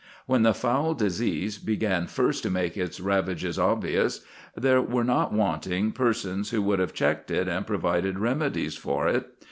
[0.25, 4.25] When the foul disease began first to make its ravages obvious,
[4.57, 9.27] there were not wanting persons who would have checked it and provided remedies for it.